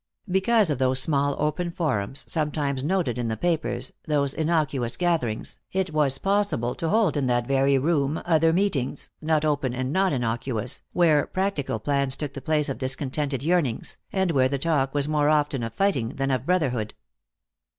[0.27, 5.93] Because of those small open forums, sometimes noted in the papers, those innocuous gatherings, it
[5.93, 10.81] was possible to hold in that very room other meetings, not open and not innocuous,
[10.91, 15.29] where practical plans took the place of discontented yearnings, and where the talk was more
[15.29, 16.95] often of fighting than of brotherhood.